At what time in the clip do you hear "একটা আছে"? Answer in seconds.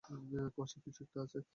1.05-1.39